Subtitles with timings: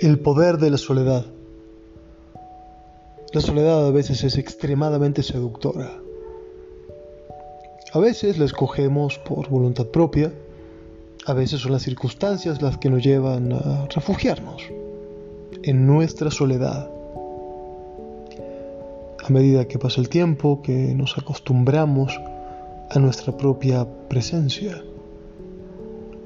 [0.00, 1.26] El poder de la soledad.
[3.32, 5.90] La soledad a veces es extremadamente seductora.
[7.92, 10.32] A veces la escogemos por voluntad propia,
[11.26, 14.62] a veces son las circunstancias las que nos llevan a refugiarnos
[15.64, 16.88] en nuestra soledad.
[19.24, 22.20] A medida que pasa el tiempo, que nos acostumbramos
[22.88, 24.80] a nuestra propia presencia,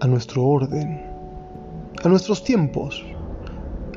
[0.00, 1.02] a nuestro orden,
[2.02, 3.04] a nuestros tiempos,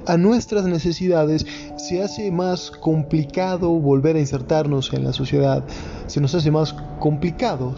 [0.05, 1.45] a nuestras necesidades,
[1.77, 5.63] se hace más complicado volver a insertarnos en la sociedad,
[6.07, 7.75] se nos hace más complicado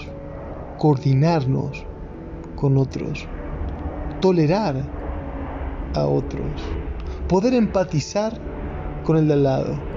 [0.77, 1.85] coordinarnos
[2.55, 3.27] con otros,
[4.21, 4.75] tolerar
[5.95, 6.61] a otros,
[7.27, 8.39] poder empatizar
[9.03, 9.93] con el de al lado.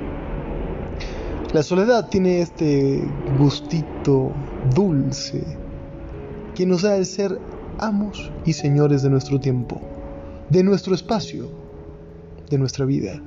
[1.52, 3.02] La soledad tiene este
[3.38, 4.32] gustito
[4.74, 5.44] dulce
[6.54, 7.38] que nos da el ser
[7.78, 9.80] amos y señores de nuestro tiempo,
[10.50, 11.66] de nuestro espacio,
[12.50, 13.20] de nuestra vida.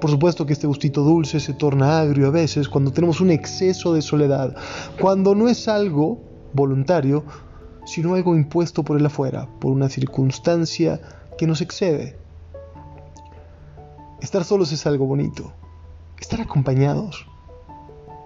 [0.00, 3.92] Por supuesto que este gustito dulce se torna agrio a veces cuando tenemos un exceso
[3.92, 4.56] de soledad,
[4.98, 6.18] cuando no es algo
[6.54, 7.24] voluntario,
[7.84, 11.00] sino algo impuesto por el afuera, por una circunstancia
[11.36, 12.16] que nos excede.
[14.22, 15.52] Estar solos es algo bonito,
[16.18, 17.26] estar acompañados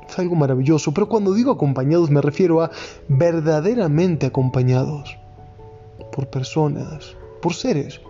[0.08, 2.70] es algo maravilloso, pero cuando digo acompañados me refiero a
[3.08, 5.16] verdaderamente acompañados
[6.12, 8.00] por personas, por seres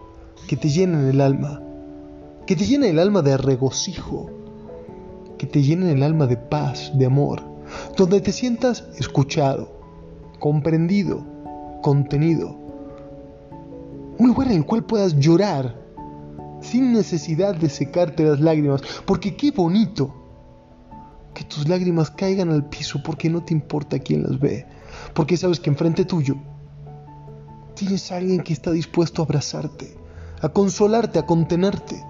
[0.47, 1.62] que te llenen el alma,
[2.47, 4.31] que te llenen el alma de regocijo,
[5.39, 7.42] que te llenen el alma de paz, de amor,
[7.97, 9.81] donde te sientas escuchado,
[10.39, 11.25] comprendido,
[11.83, 12.56] contenido.
[14.19, 15.83] Un lugar en el cual puedas llorar
[16.61, 20.15] sin necesidad de secarte las lágrimas, porque qué bonito
[21.34, 24.67] que tus lágrimas caigan al piso porque no te importa quién las ve,
[25.15, 26.37] porque sabes que enfrente tuyo
[27.75, 29.97] tienes a alguien que está dispuesto a abrazarte,
[30.44, 32.05] a consolarte, a contenerte.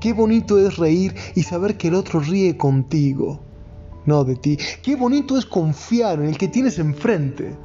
[0.00, 3.40] Qué bonito es reír y saber que el otro ríe contigo,
[4.04, 4.58] no de ti.
[4.82, 7.56] Qué bonito es confiar en el que tienes enfrente,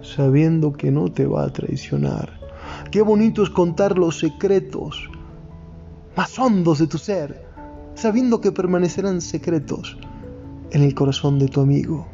[0.00, 2.38] sabiendo que no te va a traicionar.
[2.92, 5.10] Qué bonito es contar los secretos
[6.16, 7.46] más hondos de tu ser,
[7.94, 9.98] sabiendo que permanecerán secretos
[10.70, 12.06] en el corazón de tu amigo,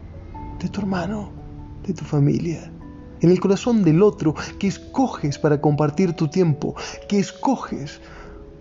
[0.61, 1.31] de tu hermano,
[1.87, 2.73] de tu familia,
[3.21, 6.75] en el corazón del otro que escoges para compartir tu tiempo,
[7.09, 8.01] que escoges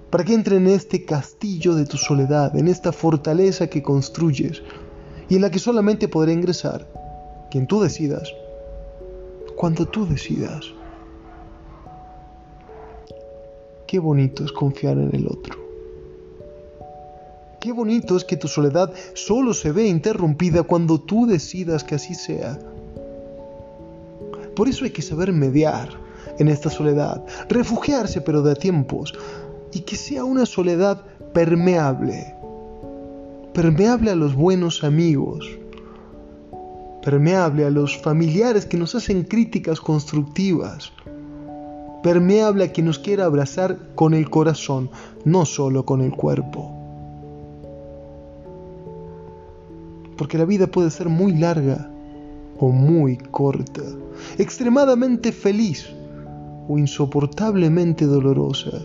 [0.10, 4.62] para que entre en este castillo de tu soledad, en esta fortaleza que construyes
[5.28, 6.88] y en la que solamente podrá ingresar
[7.52, 8.34] quien tú decidas,
[9.56, 10.66] cuando tú decidas.
[13.88, 15.66] Qué bonito es confiar en el otro.
[17.60, 22.14] Qué bonito es que tu soledad solo se ve interrumpida cuando tú decidas que así
[22.14, 22.60] sea.
[24.56, 25.90] Por eso hay que saber mediar
[26.40, 29.14] en esta soledad, refugiarse pero de a tiempos,
[29.74, 31.02] y que sea una soledad
[31.34, 32.34] permeable,
[33.54, 35.46] permeable a los buenos amigos,
[37.04, 40.92] permeable a los familiares que nos hacen críticas constructivas,
[42.02, 44.90] permeable a quien nos quiera abrazar con el corazón,
[45.26, 46.72] no solo con el cuerpo.
[50.18, 51.92] Porque la vida puede ser muy larga
[52.60, 53.84] o muy corta,
[54.38, 55.90] extremadamente feliz
[56.68, 58.82] o insoportablemente dolorosa.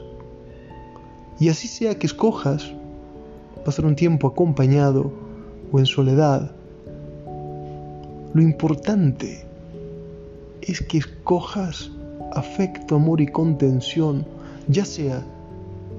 [1.38, 2.72] Y así sea que escojas
[3.64, 5.12] pasar un tiempo acompañado
[5.72, 6.52] o en soledad,
[8.32, 9.44] lo importante
[10.62, 11.90] es que escojas
[12.32, 14.24] afecto, amor y contención,
[14.68, 15.24] ya sea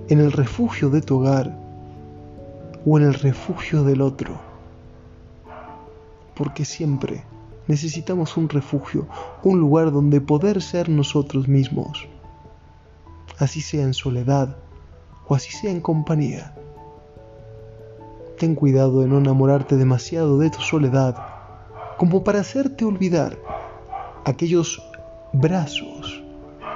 [0.08, 1.58] en el refugio de tu hogar
[2.86, 4.40] o en el refugio del otro.
[6.36, 7.24] Porque siempre
[7.68, 9.08] necesitamos un refugio,
[9.44, 12.08] un lugar donde poder ser nosotros mismos,
[13.40, 14.58] así sea en soledad
[15.28, 16.56] o así sea en compañía.
[18.38, 21.16] Ten cuidado de no enamorarte demasiado de tu soledad
[21.98, 23.38] como para hacerte olvidar
[24.26, 24.82] aquellos
[25.34, 26.24] brazos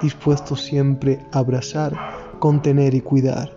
[0.01, 1.93] dispuestos siempre a abrazar,
[2.39, 3.51] contener y cuidar.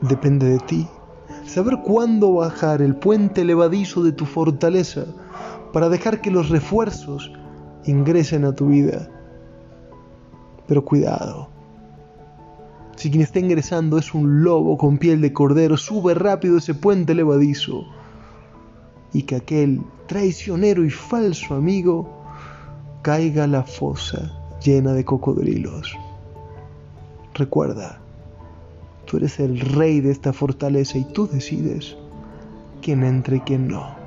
[0.00, 0.88] Depende de ti
[1.46, 5.04] saber cuándo bajar el puente levadizo de tu fortaleza
[5.72, 7.32] para dejar que los refuerzos
[7.84, 9.08] ingresen a tu vida.
[10.66, 11.48] Pero cuidado.
[12.96, 17.14] Si quien está ingresando es un lobo con piel de cordero, sube rápido ese puente
[17.14, 17.84] levadizo.
[19.12, 22.08] Y que aquel traicionero y falso amigo
[23.02, 24.32] caiga a la fosa
[24.62, 25.96] llena de cocodrilos.
[27.34, 28.00] Recuerda,
[29.04, 31.96] tú eres el rey de esta fortaleza y tú decides
[32.82, 34.03] quién entre y quién no.